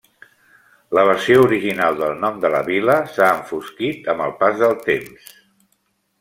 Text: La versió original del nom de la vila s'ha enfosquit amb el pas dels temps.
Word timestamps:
La 0.99 1.03
versió 1.09 1.43
original 1.49 1.99
del 1.99 2.15
nom 2.23 2.39
de 2.47 2.51
la 2.55 2.63
vila 2.71 2.97
s'ha 3.13 3.29
enfosquit 3.35 4.11
amb 4.15 4.27
el 4.31 4.35
pas 4.43 4.61
dels 4.65 4.85
temps. 4.91 5.31